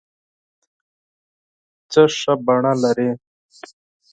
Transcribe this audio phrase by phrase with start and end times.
[1.91, 3.11] څه ښه بڼه لرې